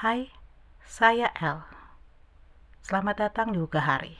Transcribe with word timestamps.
Hai, 0.00 0.32
saya 0.80 1.28
El. 1.36 1.60
Selamat 2.80 3.20
datang 3.20 3.52
di 3.52 3.60
Ugahari. 3.60 4.16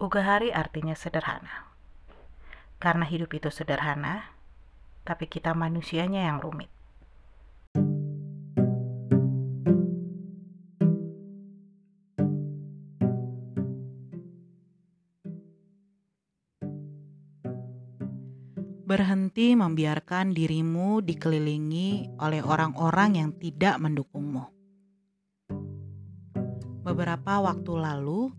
Ugahari 0.00 0.48
artinya 0.48 0.96
sederhana. 0.96 1.68
Karena 2.80 3.04
hidup 3.04 3.36
itu 3.36 3.52
sederhana, 3.52 4.32
tapi 5.04 5.28
kita 5.28 5.52
manusianya 5.52 6.32
yang 6.32 6.40
rumit. 6.40 6.72
Berhenti 18.86 19.58
membiarkan 19.58 20.30
dirimu 20.30 21.02
dikelilingi 21.02 22.22
oleh 22.22 22.38
orang-orang 22.38 23.18
yang 23.18 23.30
tidak 23.34 23.82
mendukungmu. 23.82 24.46
Beberapa 26.86 27.42
waktu 27.42 27.72
lalu, 27.82 28.30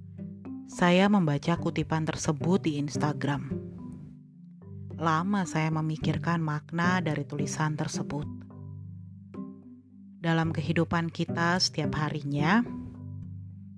saya 0.72 1.12
membaca 1.12 1.52
kutipan 1.60 2.08
tersebut 2.08 2.64
di 2.64 2.80
Instagram. 2.80 3.60
Lama 4.96 5.44
saya 5.44 5.68
memikirkan 5.68 6.40
makna 6.40 7.04
dari 7.04 7.28
tulisan 7.28 7.76
tersebut. 7.76 8.24
Dalam 10.24 10.56
kehidupan 10.56 11.12
kita 11.12 11.60
setiap 11.60 12.00
harinya, 12.00 12.64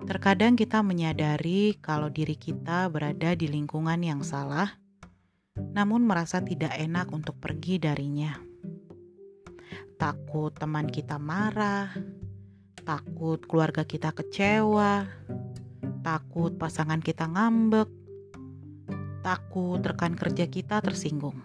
terkadang 0.05 0.53
kita 0.53 0.85
menyadari 0.85 1.81
kalau 1.81 2.13
diri 2.13 2.37
kita 2.37 2.93
berada 2.93 3.33
di 3.33 3.49
lingkungan 3.49 4.05
yang 4.05 4.21
salah 4.21 4.77
namun 5.75 6.07
merasa 6.07 6.41
tidak 6.43 6.73
enak 6.75 7.11
untuk 7.11 7.37
pergi 7.37 7.77
darinya. 7.77 8.35
Takut 9.99 10.55
teman 10.55 10.87
kita 10.87 11.19
marah, 11.19 11.91
takut 12.87 13.43
keluarga 13.43 13.83
kita 13.83 14.15
kecewa, 14.15 15.05
takut 16.01 16.55
pasangan 16.55 17.03
kita 17.03 17.27
ngambek, 17.27 17.91
takut 19.21 19.83
rekan 19.83 20.15
kerja 20.15 20.47
kita 20.47 20.79
tersinggung. 20.79 21.37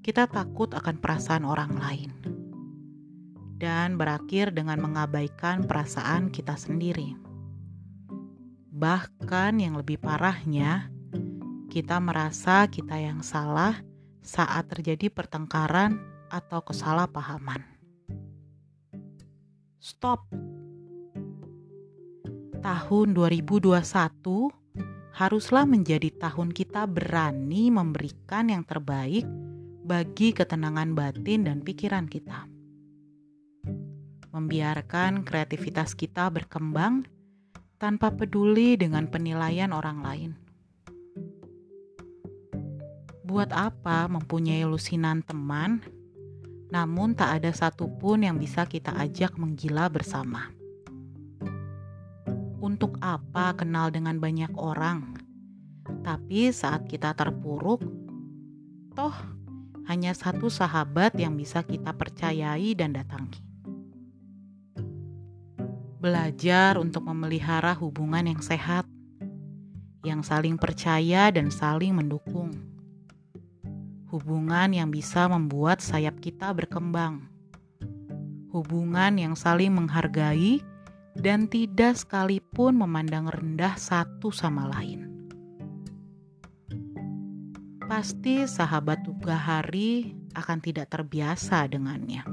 Kita 0.00 0.24
takut 0.30 0.72
akan 0.72 0.96
perasaan 1.02 1.44
orang 1.44 1.72
lain 1.76 2.10
dan 3.56 3.96
berakhir 3.96 4.52
dengan 4.52 4.80
mengabaikan 4.80 5.64
perasaan 5.64 6.28
kita 6.28 6.54
sendiri. 6.56 7.16
Bahkan 8.76 9.56
yang 9.56 9.80
lebih 9.80 9.96
parahnya, 9.96 10.92
kita 11.76 12.00
merasa 12.00 12.64
kita 12.72 12.96
yang 12.96 13.20
salah 13.20 13.76
saat 14.24 14.64
terjadi 14.72 15.12
pertengkaran 15.12 16.00
atau 16.32 16.64
kesalahpahaman. 16.64 17.60
Stop. 19.76 20.24
Tahun 22.64 23.08
2021 23.12 23.76
haruslah 25.20 25.68
menjadi 25.68 26.08
tahun 26.16 26.56
kita 26.56 26.88
berani 26.88 27.68
memberikan 27.68 28.48
yang 28.48 28.64
terbaik 28.64 29.28
bagi 29.84 30.32
ketenangan 30.32 30.96
batin 30.96 31.44
dan 31.44 31.60
pikiran 31.60 32.08
kita. 32.08 32.48
Membiarkan 34.32 35.28
kreativitas 35.28 35.92
kita 35.92 36.32
berkembang 36.32 37.04
tanpa 37.76 38.16
peduli 38.16 38.80
dengan 38.80 39.12
penilaian 39.12 39.76
orang 39.76 40.00
lain 40.00 40.45
Buat 43.26 43.50
apa 43.50 44.06
mempunyai 44.06 44.62
lusinan 44.62 45.18
teman, 45.18 45.82
namun 46.70 47.10
tak 47.18 47.42
ada 47.42 47.50
satupun 47.50 48.22
yang 48.22 48.38
bisa 48.38 48.62
kita 48.70 48.94
ajak 48.94 49.34
menggila 49.34 49.90
bersama? 49.90 50.54
Untuk 52.62 52.94
apa 53.02 53.50
kenal 53.58 53.90
dengan 53.90 54.22
banyak 54.22 54.54
orang, 54.54 55.18
tapi 56.06 56.54
saat 56.54 56.86
kita 56.86 57.18
terpuruk, 57.18 57.82
toh 58.94 59.16
hanya 59.90 60.14
satu 60.14 60.46
sahabat 60.46 61.18
yang 61.18 61.34
bisa 61.34 61.66
kita 61.66 61.98
percayai 61.98 62.78
dan 62.78 62.94
datangi. 62.94 63.42
Belajar 65.98 66.78
untuk 66.78 67.02
memelihara 67.10 67.74
hubungan 67.74 68.22
yang 68.22 68.38
sehat, 68.38 68.86
yang 70.06 70.22
saling 70.22 70.54
percaya 70.54 71.34
dan 71.34 71.50
saling 71.50 71.90
mendukung 71.90 72.65
hubungan 74.16 74.72
yang 74.72 74.88
bisa 74.88 75.28
membuat 75.28 75.84
sayap 75.84 76.16
kita 76.24 76.56
berkembang, 76.56 77.28
hubungan 78.48 79.20
yang 79.20 79.36
saling 79.36 79.76
menghargai 79.76 80.64
dan 81.20 81.44
tidak 81.44 82.00
sekalipun 82.00 82.80
memandang 82.80 83.28
rendah 83.28 83.76
satu 83.76 84.32
sama 84.32 84.72
lain. 84.72 85.04
Pasti 87.84 88.48
sahabat 88.48 89.04
Tuga 89.04 89.36
Hari 89.36 90.16
akan 90.32 90.58
tidak 90.64 90.88
terbiasa 90.96 91.68
dengannya. 91.68 92.24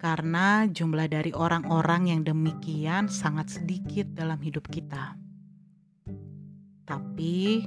Karena 0.00 0.66
jumlah 0.66 1.06
dari 1.06 1.36
orang-orang 1.36 2.16
yang 2.16 2.20
demikian 2.24 3.12
sangat 3.12 3.60
sedikit 3.60 4.08
dalam 4.16 4.40
hidup 4.40 4.66
kita. 4.72 5.14
Tapi 6.82 7.62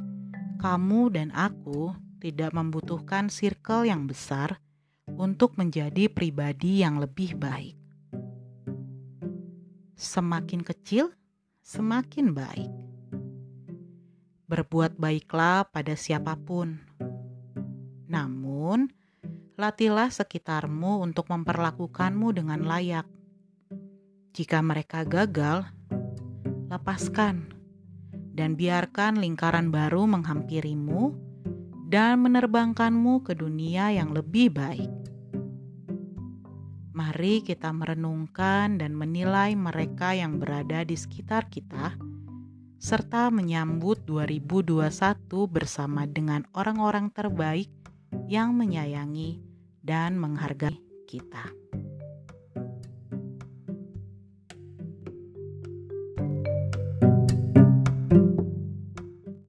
kamu 0.59 1.01
dan 1.15 1.29
aku 1.31 2.04
tidak 2.19 2.51
membutuhkan 2.55 3.27
circle 3.27 3.85
yang 3.85 4.07
besar 4.07 4.59
untuk 5.05 5.55
menjadi 5.59 6.09
pribadi 6.09 6.81
yang 6.81 6.97
lebih 6.97 7.37
baik. 7.37 7.77
Semakin 9.95 10.65
kecil, 10.65 11.13
semakin 11.61 12.35
baik. 12.35 12.71
Berbuat 14.45 14.97
baiklah 14.99 15.65
pada 15.69 15.93
siapa 15.97 16.35
pun. 16.37 16.77
Namun, 18.05 18.91
latihlah 19.55 20.11
sekitarmu 20.11 21.01
untuk 21.01 21.31
memperlakukanmu 21.31 22.27
dengan 22.35 22.61
layak. 22.67 23.07
Jika 24.35 24.59
mereka 24.59 25.07
gagal, 25.07 25.63
lepaskan 26.67 27.55
dan 28.35 28.59
biarkan 28.59 29.23
lingkaran 29.23 29.71
baru 29.71 30.03
menghampirimu 30.11 31.15
dan 31.85 32.25
menerbangkanmu 32.25 33.21
ke 33.21 33.37
dunia 33.37 33.93
yang 33.93 34.09
lebih 34.11 34.49
baik. 34.49 34.89
Mari 36.95 37.43
kita 37.43 37.69
merenungkan 37.75 38.79
dan 38.79 38.95
menilai 38.95 39.53
mereka 39.53 40.15
yang 40.15 40.39
berada 40.41 40.81
di 40.81 40.95
sekitar 40.95 41.51
kita, 41.51 41.93
serta 42.79 43.29
menyambut 43.29 44.01
2021 44.07 44.87
bersama 45.45 46.07
dengan 46.07 46.47
orang-orang 46.55 47.11
terbaik 47.11 47.69
yang 48.31 48.55
menyayangi 48.55 49.43
dan 49.83 50.15
menghargai 50.15 50.79
kita. 51.05 51.64